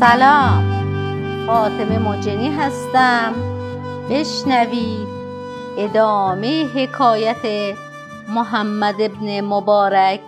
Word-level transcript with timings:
سلام. 0.00 0.64
فاطمه 1.46 1.98
مجنی 1.98 2.48
هستم. 2.48 3.34
بشنوید 4.10 5.08
ادامه 5.78 6.66
حکایت 6.66 7.74
محمد 8.28 8.94
ابن 9.00 9.40
مبارک 9.40 10.20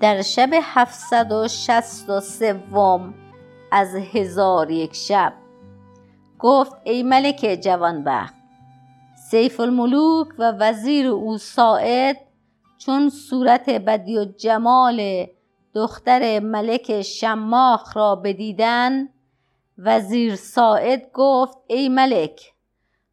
در 0.00 0.22
شب 0.22 0.50
هفتصد 0.62 1.32
و 1.32 1.48
شست 1.48 2.10
و 2.10 2.20
سوم 2.20 3.14
از 3.72 3.94
هزار 3.94 4.70
یک 4.70 4.94
شب. 4.94 5.32
گفت 6.38 6.72
ای 6.84 7.02
ملک 7.02 7.58
جوانبخت 7.64 8.34
سیف 9.30 9.60
الملوک 9.60 10.28
و 10.38 10.52
وزیر 10.58 11.06
او 11.06 11.38
ساعد 11.38 12.16
چون 12.78 13.08
صورت 13.08 13.70
بدی 13.70 14.18
و 14.18 14.24
جمال 14.24 15.26
دختر 15.74 16.40
ملک 16.40 17.02
شماخ 17.02 17.96
را 17.96 18.16
بدیدن 18.16 19.08
وزیر 19.78 20.36
ساعد 20.36 21.10
گفت 21.14 21.58
ای 21.66 21.88
ملک 21.88 22.54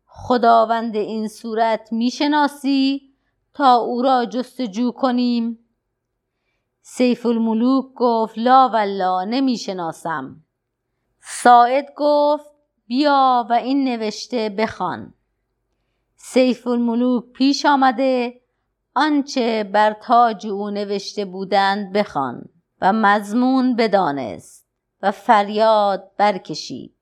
خداوند 0.06 0.96
این 0.96 1.28
صورت 1.28 1.90
می‌شناسی 1.92 3.14
تا 3.54 3.76
او 3.76 4.02
را 4.02 4.26
جستجو 4.26 4.92
کنیم. 4.92 5.60
سیف 6.82 7.26
الملوک 7.26 7.86
گفت 7.96 8.38
لا 8.38 8.70
والله 8.70 9.26
نمی‌شناسم. 9.26 10.44
ساعد 11.22 11.94
گفت 11.98 12.46
بیا 12.88 13.48
و 13.50 13.54
این 13.54 13.84
نوشته 13.84 14.50
بخوان. 14.50 15.14
سیف 16.16 16.68
الملوک 16.68 17.24
پیش 17.32 17.66
آمده 17.66 18.42
آنچه 19.00 19.64
بر 19.64 19.94
تاج 19.94 20.48
او 20.48 20.70
نوشته 20.70 21.26
بودند 21.26 21.94
بخوان 21.94 22.50
و 22.82 22.94
مضمون 22.94 23.76
بدانست 23.76 24.68
و 25.02 25.12
فریاد 25.12 26.12
برکشید. 26.18 26.96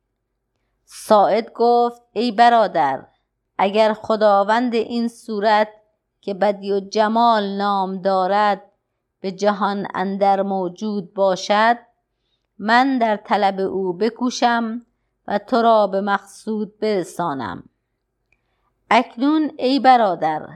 ساعد 0.85 1.53
گفت 1.53 2.01
ای 2.11 2.31
برادر 2.31 3.05
اگر 3.57 3.93
خداوند 3.93 4.75
این 4.75 5.07
صورت 5.07 5.67
که 6.21 6.33
بدی 6.33 6.71
و 6.71 6.79
جمال 6.79 7.57
نام 7.57 8.01
دارد 8.01 8.61
به 9.21 9.31
جهان 9.31 9.87
اندر 9.93 10.41
موجود 10.41 11.13
باشد 11.13 11.77
من 12.59 12.97
در 12.97 13.17
طلب 13.17 13.59
او 13.59 13.93
بکوشم 13.93 14.81
و 15.27 15.37
تو 15.37 15.61
را 15.61 15.87
به 15.87 16.01
مقصود 16.01 16.79
برسانم. 16.79 17.63
اکنون 18.89 19.51
ای 19.57 19.79
برادر 19.79 20.47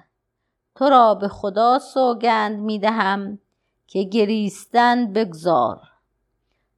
تو 0.79 0.89
را 0.89 1.15
به 1.15 1.27
خدا 1.27 1.79
سوگند 1.79 2.59
می 2.59 2.79
دهم 2.79 3.39
که 3.87 4.03
گریستن 4.03 5.13
بگذار. 5.13 5.81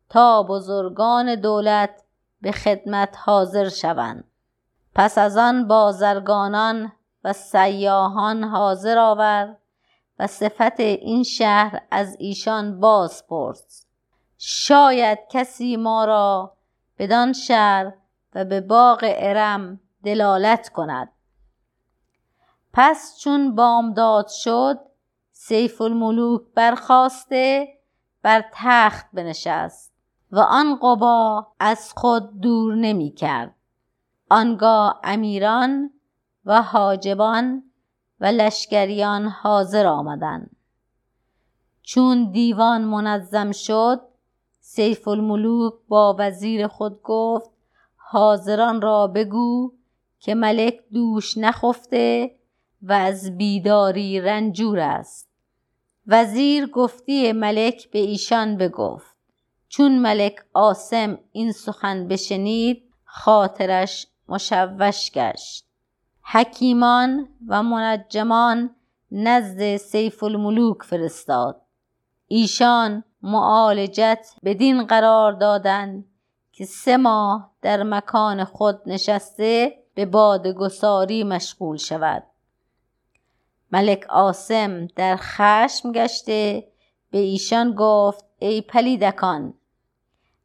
تا 0.10 0.44
بزرگان 0.44 1.36
دولت 1.36 2.04
به 2.42 2.52
خدمت 2.52 3.16
حاضر 3.18 3.70
شوند. 3.70 4.24
پس 4.96 5.18
از 5.18 5.38
آن 5.38 5.68
بازرگانان 5.68 6.92
و 7.24 7.34
سیاحان 7.34 8.44
حاضر 8.44 8.98
آور 8.98 9.56
و 10.20 10.28
صفت 10.28 10.80
این 10.80 11.24
شهر 11.24 11.82
از 11.92 12.16
ایشان 12.20 12.80
باز 12.80 13.28
پرس. 13.28 13.86
شاید 14.38 15.20
کسی 15.30 15.78
ما 15.78 16.06
را 16.06 16.54
بدان 16.98 17.34
شهر 17.34 17.94
و 18.36 18.46
به 18.46 18.62
باغ 18.62 19.00
ارم 19.04 19.80
دلالت 20.04 20.70
کند. 20.70 21.10
پس 22.74 23.18
چون 23.20 23.56
بامداد 23.56 24.28
شد 24.28 24.80
سیف 25.32 25.82
الملوک 25.82 26.42
برخاسته 26.56 27.68
بر 28.22 28.44
تخت 28.54 29.06
بنشست 29.14 29.94
و 30.32 30.40
آن 30.40 30.76
قبا 30.76 31.48
از 31.60 31.94
خود 31.96 32.40
دور 32.40 32.76
نمی 32.76 33.12
کرد. 33.12 33.56
آنگاه 34.30 35.00
امیران 35.04 35.92
و 36.46 36.62
حاجبان 36.62 37.64
و 38.20 38.26
لشکریان 38.26 39.28
حاضر 39.28 39.86
آمدند. 39.86 40.56
چون 41.82 42.32
دیوان 42.32 42.82
منظم 42.82 43.52
شد 43.52 44.02
سیف 44.60 45.08
الملوک 45.08 45.74
با 45.88 46.16
وزیر 46.20 46.68
خود 46.68 47.02
گفت 47.04 47.50
حاضران 47.96 48.82
را 48.82 49.08
بگو 49.08 49.74
که 50.20 50.36
ملک 50.36 50.80
دوش 50.94 51.38
نخفته 51.38 52.36
و 52.82 52.94
از 52.94 53.38
بیداری 53.38 54.22
رنجور 54.22 54.80
است. 54.80 55.30
وزیر 56.08 56.68
گفتی 56.68 57.32
ملک 57.32 57.92
به 57.92 58.00
ایشان 58.00 58.58
بگفت. 58.58 59.16
چون 59.70 60.00
ملک 60.00 60.36
عاصم 60.54 61.20
این 61.32 61.52
سخن 61.52 62.08
بشنید 62.08 62.84
خاطرش 63.04 64.08
مشوش 64.30 65.12
گشت. 65.12 65.66
حکیمان 66.24 67.28
و 67.48 67.64
منجمان 67.64 68.76
نزد 69.12 69.78
سیف 69.78 70.24
الملوک 70.24 70.84
فرستاد. 70.84 71.62
ایشان 72.28 73.04
معالجت 73.22 74.28
بدین 74.44 74.84
قرار 74.86 75.32
دادند 75.32 76.06
که 76.52 76.66
سه 76.66 76.98
ماه 76.98 77.52
در 77.62 77.84
مکان 77.84 78.44
خود 78.44 78.82
نشسته 78.86 79.78
به 79.96 80.06
بادگساری 80.06 81.24
مشغول 81.24 81.78
شود. 81.78 82.24
ملک 83.72 84.04
عاصم 84.10 84.88
در 84.88 85.16
خشم 85.20 85.92
گشته 85.92 86.68
به 87.12 87.18
ایشان 87.18 87.76
گفت 87.78 88.26
ای 88.40 88.62
پلیدکان 88.62 89.54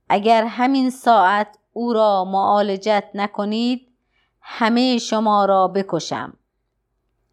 اگر 0.09 0.45
همین 0.45 0.91
ساعت 0.91 1.59
او 1.73 1.93
را 1.93 2.25
معالجت 2.25 3.05
نکنید 3.15 3.89
همه 4.41 4.99
شما 4.99 5.45
را 5.45 5.69
بکشم. 5.69 6.37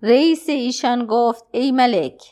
رئیس 0.02 0.50
ایشان 0.50 1.06
گفت 1.06 1.46
ای 1.52 1.72
ملک 1.72 2.24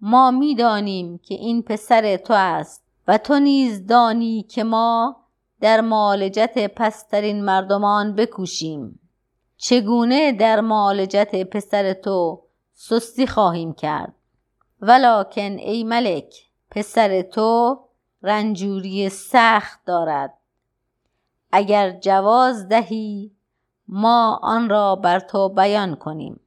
ما 0.00 0.30
می‌دانیم 0.30 1.18
که 1.18 1.34
این 1.34 1.62
پسر 1.62 2.16
تو 2.16 2.34
است 2.36 2.84
و 3.08 3.18
تو 3.18 3.38
نیز 3.38 3.86
دانی 3.86 4.42
که 4.42 4.64
ما 4.64 5.16
در 5.60 5.80
معالجت 5.80 6.74
پسترین 6.74 7.44
مردمان 7.44 8.14
بکوشیم. 8.14 9.00
چگونه 9.56 10.32
در 10.32 10.60
معالجت 10.60 11.44
پسر 11.50 11.92
تو 11.92 12.42
سستی 12.82 13.26
خواهیم 13.26 13.72
کرد. 13.72 14.14
ولکن 14.80 15.58
ای 15.58 15.84
ملک 15.84 16.34
پسر 16.70 17.22
تو 17.22 17.80
رنجوری 18.22 19.08
سخت 19.08 19.84
دارد. 19.86 20.38
اگر 21.52 21.90
جواز 21.90 22.68
دهی 22.68 23.36
ما 23.88 24.40
آن 24.42 24.70
را 24.70 24.96
بر 24.96 25.20
تو 25.20 25.48
بیان 25.48 25.94
کنیم. 25.94 26.40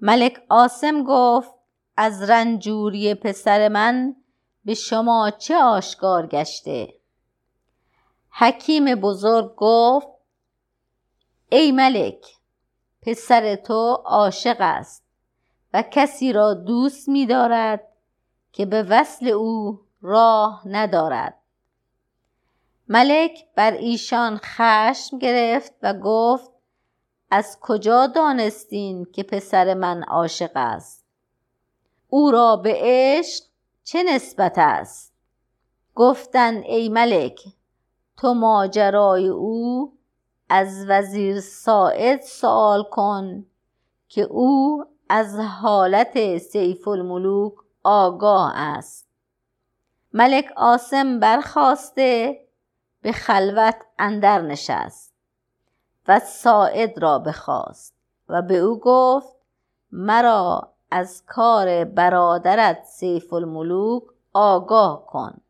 ملک 0.00 0.42
عاصم 0.50 1.04
گفت 1.04 1.54
از 1.96 2.30
رنجوری 2.30 3.14
پسر 3.14 3.68
من 3.68 4.16
به 4.64 4.74
شما 4.74 5.30
چه 5.30 5.56
آشکار 5.56 6.26
گشته؟ 6.26 6.94
حکیم 8.30 8.94
بزرگ 8.94 9.54
گفت 9.56 10.08
ای 11.48 11.72
ملک 11.72 12.26
پسر 13.02 13.56
تو 13.56 14.02
عاشق 14.04 14.56
است. 14.60 15.01
و 15.74 15.82
کسی 15.90 16.32
را 16.32 16.54
دوست 16.54 17.08
می 17.08 17.26
دارد 17.26 17.88
که 18.52 18.66
به 18.66 18.82
وصل 18.82 19.28
او 19.28 19.80
راه 20.02 20.62
ندارد. 20.66 21.38
ملک 22.88 23.46
بر 23.54 23.72
ایشان 23.72 24.40
خشم 24.42 25.18
گرفت 25.18 25.74
و 25.82 25.94
گفت 25.94 26.50
از 27.30 27.58
کجا 27.60 28.06
دانستین 28.06 29.04
که 29.12 29.22
پسر 29.22 29.74
من 29.74 30.02
عاشق 30.02 30.50
است؟ 30.54 31.04
او 32.08 32.30
را 32.30 32.56
به 32.56 32.74
عشق 32.76 33.44
چه 33.84 34.02
نسبت 34.02 34.54
است؟ 34.56 35.12
گفتند 35.94 36.64
ای 36.64 36.88
ملک 36.88 37.40
تو 38.16 38.34
ماجرای 38.34 39.28
او 39.28 39.92
از 40.48 40.84
وزیر 40.88 41.40
ساعد 41.40 42.20
سوال 42.20 42.82
کن 42.82 43.46
که 44.08 44.22
او 44.22 44.84
از 45.14 45.38
حالت 45.38 46.38
سیف 46.38 46.88
الملوک 46.88 47.52
آگاه 47.84 48.52
است. 48.54 49.08
ملک 50.12 50.52
عاصم 50.56 51.20
برخواسته 51.20 52.40
به 53.02 53.12
خلوت 53.12 53.76
اندر 53.98 54.40
نشست 54.40 55.14
و 56.08 56.20
ساعد 56.20 57.02
را 57.02 57.18
بخواست 57.18 57.94
و 58.28 58.42
به 58.42 58.56
او 58.56 58.80
گفت 58.80 59.36
مرا 59.92 60.72
از 60.90 61.22
کار 61.26 61.84
برادرت 61.84 62.84
سیف 62.84 63.32
الملوک 63.32 64.02
آگاه 64.32 65.06
کن. 65.06 65.40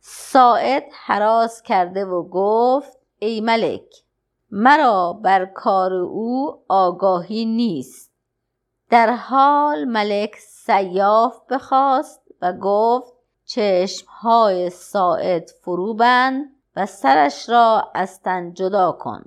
ساعد 0.00 0.84
حراس 0.92 1.62
کرده 1.62 2.04
و 2.04 2.28
گفت 2.28 2.98
ای 3.18 3.40
ملک 3.40 4.04
مرا 4.50 5.12
بر 5.12 5.44
کار 5.44 5.92
او 5.92 6.62
آگاهی 6.68 7.44
نیست. 7.44 8.13
در 8.94 9.14
حال 9.14 9.84
ملک 9.84 10.36
سیاف 10.36 11.40
بخواست 11.50 12.20
و 12.42 12.52
گفت 12.52 13.12
چشمهای 13.44 14.70
ساعد 14.70 15.50
فرو 15.62 15.94
بند 15.94 16.56
و 16.76 16.86
سرش 16.86 17.48
را 17.48 17.90
از 17.94 18.22
تن 18.22 18.52
جدا 18.52 18.92
کن. 18.92 19.24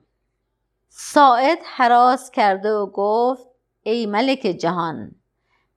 ساعد 0.90 1.58
حراس 1.66 2.32
کرده 2.32 2.74
و 2.74 2.86
گفت 2.86 3.48
ای 3.84 4.06
ملک 4.06 4.40
جهان 4.40 5.12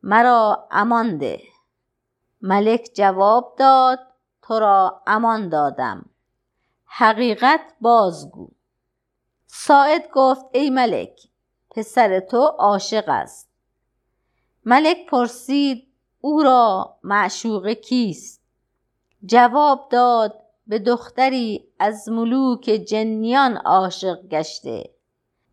مرا 0.02 0.69
امان 0.70 1.19
ده. 1.19 1.40
ملک 2.42 2.90
جواب 2.94 3.54
داد 3.58 3.98
تو 4.42 4.58
را 4.58 5.02
امان 5.06 5.48
دادم. 5.48 6.10
حقیقت 6.84 7.60
بازگو. 7.81 8.48
ساعد 9.46 10.10
گفت 10.12 10.44
ای 10.52 10.70
ملک 10.70 11.20
پسر 11.70 12.20
تو 12.20 12.42
عاشق 12.58 13.04
است. 13.08 13.50
ملک 14.65 15.07
پرسید 15.07 15.87
او 16.21 16.43
را 16.43 16.97
معشوق 17.03 17.69
کیست؟ 17.69 18.43
جواب 19.27 19.89
داد 19.91 20.43
به 20.67 20.79
دختری 20.79 21.69
از 21.79 22.09
ملوک 22.09 22.65
جنیان 22.65 23.57
عاشق 23.57 24.29
گشته 24.29 24.91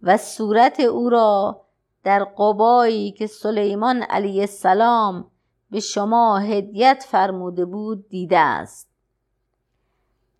و 0.04 0.18
صورت 0.18 0.80
او 0.80 1.10
را 1.10 1.62
در 2.04 2.24
قبایی 2.24 3.12
که 3.12 3.28
سلیمان 3.28 4.04
علیه 4.04 4.42
السلام 4.42 5.32
به 5.72 5.80
شما 5.80 6.38
هدیت 6.38 7.06
فرموده 7.08 7.66
بود 7.66 8.10
دیده 8.10 8.40
است. 8.40 8.90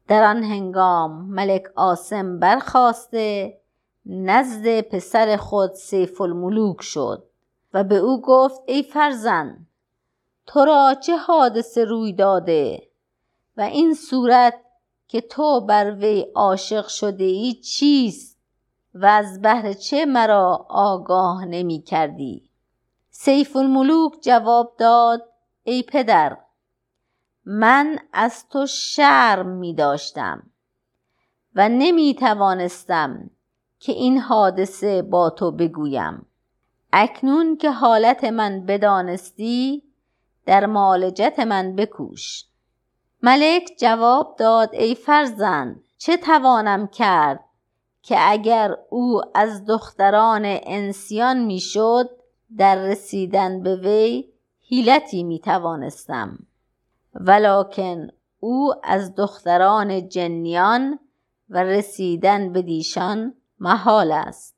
در 0.08 0.24
آن 0.24 0.44
هنگام 0.44 1.26
ملک 1.26 1.64
آسم 1.76 2.40
برخواسته 2.40 3.58
نزد 4.06 4.82
پسر 4.82 5.38
خود 5.38 5.74
سیف 5.74 6.22
الملوک 6.22 6.82
شد. 6.82 7.27
و 7.78 7.84
به 7.84 7.96
او 7.96 8.22
گفت 8.22 8.62
ای 8.66 8.84
فرزند 8.84 9.68
تو 10.46 10.66
را 10.66 10.96
چه 11.04 11.18
حادثه 11.18 11.86
روی 11.86 12.14
داده 12.14 12.90
و 13.58 13.62
این 13.62 13.94
صورت 13.94 14.54
که 15.08 15.22
تو 15.22 15.62
بر 15.62 15.96
وی 15.96 16.26
عاشق 16.36 16.88
شده 16.88 17.24
ای 17.24 17.54
چیست 17.54 18.38
و 18.94 19.06
از 19.06 19.42
بهر 19.42 19.74
چه 19.74 20.06
مرا 20.06 20.66
آگاه 20.70 21.46
نمی 21.46 21.82
کردی؟ 21.82 22.50
سیف 23.10 23.56
الملوک 23.56 24.14
جواب 24.22 24.76
داد 24.80 25.30
ای 25.64 25.84
پدر 25.84 26.38
من 27.46 28.00
از 28.14 28.50
تو 28.50 28.66
شرم 28.66 29.48
می 29.48 29.74
داشتم 29.74 30.50
و 31.56 31.70
نمی 31.70 32.16
توانستم 32.16 33.30
که 33.80 33.92
این 33.92 34.18
حادثه 34.18 35.02
با 35.02 35.30
تو 35.30 35.52
بگویم. 35.52 36.26
اکنون 37.00 37.58
که 37.58 37.72
حالت 37.72 38.24
من 38.24 38.66
بدانستی 38.66 39.84
در 40.46 40.66
معالجت 40.66 41.40
من 41.40 41.76
بکوش. 41.76 42.46
ملک 43.24 43.72
جواب 43.80 44.36
داد 44.40 44.70
ای 44.74 44.96
فرزند 44.96 45.84
چه 45.98 46.18
توانم 46.18 46.88
کرد 46.88 47.40
که 48.02 48.16
اگر 48.20 48.76
او 48.90 49.22
از 49.36 49.66
دختران 49.66 50.42
انسیان 50.46 51.46
می‌شد 51.46 52.10
در 52.58 52.76
رسیدن 52.76 53.64
به 53.64 53.76
وی 53.76 54.26
حیلتی 54.70 55.24
می 55.24 55.40
توانستم 55.40 56.40
ولکن 57.14 58.08
او 58.40 58.74
از 58.84 59.16
دختران 59.16 60.10
جنیان 60.10 61.00
و 61.50 61.64
رسیدن 61.64 62.54
به 62.54 62.62
دیشان 62.62 63.34
محال 63.60 64.12
است. 64.12 64.57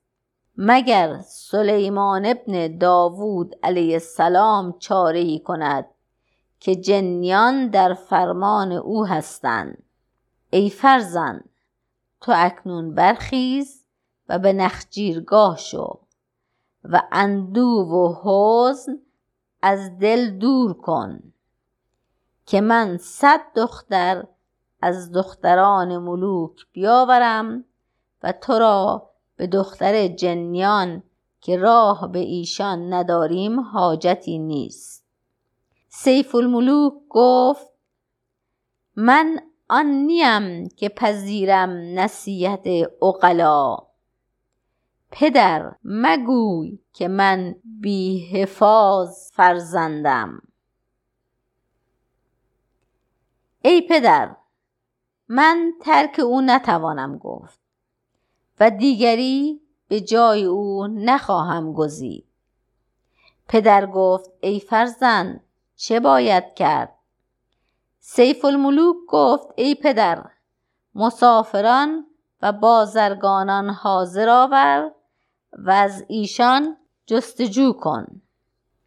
مگر 0.62 1.18
سلیمان 1.20 2.26
ابن 2.26 2.78
داوود 2.78 3.54
علیه 3.62 3.92
السلام 3.92 4.78
چاره 4.78 5.18
ای 5.18 5.38
کند 5.38 5.86
که 6.60 6.76
جنیان 6.76 7.68
در 7.68 7.94
فرمان 7.94 8.72
او 8.72 9.06
هستند؟ 9.06 9.82
ای 10.50 10.70
فرزند 10.70 11.48
تو 12.20 12.32
اکنون 12.36 12.94
برخیز 12.94 13.84
و 14.28 14.38
به 14.38 14.52
نخجیرگاه 14.52 15.56
شو 15.56 16.00
و 16.84 17.02
اندوه 17.12 17.88
و 17.88 18.14
حزن 18.24 18.98
از 19.62 19.98
دل 19.98 20.30
دور 20.30 20.74
کن 20.74 21.32
که 22.46 22.60
من 22.60 22.96
صد 22.96 23.40
دختر 23.56 24.24
از 24.82 25.12
دختران 25.12 25.98
ملوک 25.98 26.66
بیاورم 26.72 27.64
و 28.22 28.32
تو 28.32 28.58
را 28.58 29.09
به 29.40 29.46
دختر 29.46 30.08
جنیان 30.08 31.02
که 31.40 31.56
راه 31.56 32.12
به 32.12 32.18
ایشان 32.18 32.92
نداریم 32.92 33.60
حاجتی 33.60 34.38
نیست. 34.38 35.06
سیف 35.88 36.34
الملوک 36.34 36.92
گفت 37.08 37.68
من 38.96 39.40
آن 39.68 39.86
نیم 39.86 40.68
که 40.68 40.88
پذیرم 40.88 41.70
نصیحت 41.70 42.66
اقلا. 43.02 43.76
پدر 45.10 45.72
مگوی 45.84 46.78
که 46.92 47.08
من 47.08 47.54
بی 47.80 48.26
حفاظ 48.26 49.30
فرزندم. 49.32 50.42
ای 53.62 53.86
پدر 53.88 54.36
من 55.28 55.72
ترک 55.80 56.20
او 56.24 56.40
نتوانم 56.40 57.18
گفت. 57.18 57.69
و 58.60 58.70
دیگری 58.70 59.60
به 59.88 60.00
جای 60.00 60.44
او 60.44 60.86
نخواهم 60.86 61.72
گزید. 61.72 62.26
پدر 63.48 63.86
گفت 63.86 64.30
ای 64.40 64.60
فرزند 64.60 65.44
چه 65.76 66.00
باید 66.00 66.54
کرد؟ 66.54 66.94
سیف 68.00 68.44
الملوک 68.44 68.96
گفت 69.08 69.48
ای 69.56 69.74
پدر 69.74 70.24
مسافران 70.94 72.06
و 72.42 72.52
بازرگانان 72.52 73.70
حاضر 73.70 74.28
آور 74.28 74.92
و 75.52 75.70
از 75.70 76.04
ایشان 76.08 76.76
جستجو 77.06 77.72
کن. 77.72 78.22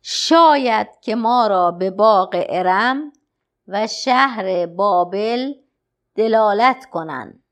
شاید 0.02 0.88
که 1.02 1.16
ما 1.16 1.48
را 1.48 1.72
به 1.72 1.92
باغ 1.92 2.46
ارم 2.50 3.14
و 3.68 3.88
شهر 3.88 4.66
بابل 4.66 5.54
دلالت 6.16 6.86
کنند. 6.86 7.43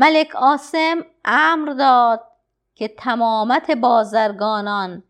ملک 0.00 0.36
آسم 0.36 1.04
امر 1.24 1.72
داد 1.72 2.20
که 2.74 2.88
تمامت 2.88 3.70
بازرگانان 3.70 5.02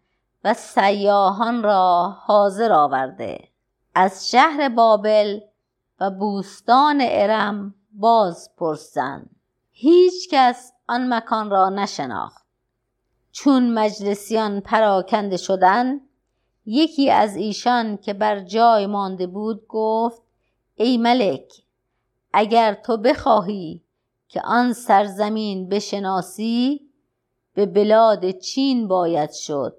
و 0.44 0.54
سیاهان 0.54 1.62
را 1.62 2.16
حاضر 2.20 2.72
آورده. 2.72 3.48
از 3.94 4.30
شهر 4.30 4.68
بابل 4.68 5.40
و 6.00 6.10
بوستان 6.10 6.98
ارم 7.02 7.74
باز 7.92 8.50
پرسند 8.56 9.30
هیچ 9.70 10.28
کس 10.30 10.72
آن 10.88 11.14
مکان 11.14 11.50
را 11.50 11.68
نشناخت. 11.68 12.46
چون 13.32 13.74
مجلسیان 13.74 14.60
پراکنده 14.60 15.36
شدند 15.36 16.00
یکی 16.66 17.10
از 17.10 17.36
ایشان 17.36 17.96
که 17.96 18.14
بر 18.14 18.40
جای 18.40 18.86
مانده 18.86 19.26
بود 19.26 19.66
گفت 19.68 20.22
ای 20.74 20.98
ملک 20.98 21.52
اگر 22.32 22.74
تو 22.74 22.96
بخواهی 22.96 23.84
که 24.30 24.40
آن 24.44 24.72
سرزمین 24.72 25.68
بشناسی 25.68 26.90
به 27.54 27.66
بلاد 27.66 28.30
چین 28.30 28.88
باید 28.88 29.30
شد 29.30 29.76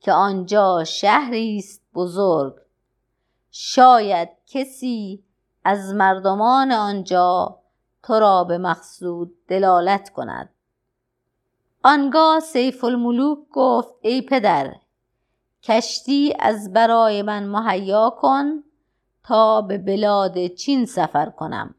که 0.00 0.12
آنجا 0.12 0.84
شهری 0.84 1.56
است 1.58 1.82
بزرگ. 1.94 2.54
شاید 3.50 4.28
کسی 4.46 5.24
از 5.64 5.94
مردمان 5.94 6.72
آنجا 6.72 7.58
تو 8.02 8.14
را 8.14 8.44
به 8.44 8.58
مقصود 8.58 9.46
دلالت 9.48 10.10
کند. 10.10 10.48
آنگاه 11.84 12.40
سیف 12.40 12.84
الملوک 12.84 13.38
گفت 13.52 13.94
ای 14.02 14.22
پدر 14.22 14.74
کشتی 15.62 16.34
از 16.38 16.72
برای 16.72 17.22
من 17.22 17.46
مهیا 17.46 18.10
کن 18.20 18.64
تا 19.24 19.62
به 19.62 19.78
بلاد 19.78 20.46
چین 20.46 20.86
سفر 20.86 21.30
کنم. 21.30 21.74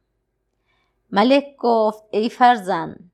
ملک 1.11 1.45
گفت 1.59 2.03
ای 2.11 2.29
فرزند 2.29 3.11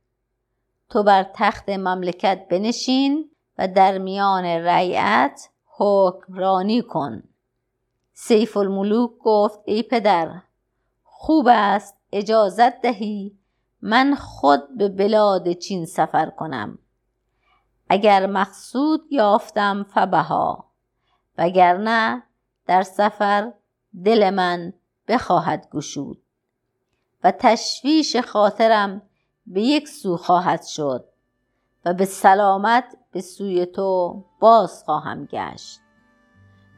تو 0.89 1.03
بر 1.03 1.25
تخت 1.35 1.69
مملکت 1.69 2.47
بنشین 2.49 3.31
و 3.57 3.67
در 3.67 3.97
میان 3.97 4.45
رعیت 4.45 5.49
حکمرانی 5.65 6.81
کن. 6.81 7.23
سیف 8.13 8.57
الملوک 8.57 9.11
گفت 9.19 9.59
ای 9.65 9.83
پدر 9.83 10.41
خوب 11.03 11.47
است 11.49 11.97
اجازت 12.11 12.81
دهی 12.81 13.37
من 13.81 14.15
خود 14.15 14.77
به 14.77 14.89
بلاد 14.89 15.53
چین 15.53 15.85
سفر 15.85 16.29
کنم. 16.29 16.79
اگر 17.89 18.25
مقصود 18.25 19.01
یافتم 19.11 19.83
فبها 19.83 20.71
وگرنه 21.37 22.23
در 22.65 22.83
سفر 22.83 23.53
دل 24.05 24.29
من 24.29 24.73
بخواهد 25.07 25.69
گشود. 25.71 26.26
و 27.27 27.31
تشویش 27.39 28.15
خاطرم 28.15 29.01
به 29.47 29.61
یک 29.61 29.87
سو 29.87 30.17
خواهد 30.17 30.63
شد 30.63 31.05
و 31.85 31.93
به 31.93 32.05
سلامت 32.05 32.83
به 33.11 33.21
سوی 33.21 33.65
تو 33.65 34.23
باز 34.39 34.83
خواهم 34.83 35.25
گشت. 35.25 35.79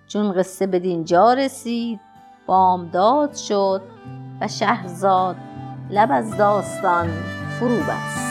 چون 0.08 0.34
قصه 0.34 0.68
به 0.68 0.80
دینجا 0.80 1.34
رسید 1.34 2.00
بامداد 2.48 3.36
شد 3.36 3.82
و 4.42 4.48
شهرزاد 4.48 5.36
لب 5.90 6.10
از 6.12 6.38
داستان 6.38 7.08
فرو 7.60 7.78
بست. 7.78 8.29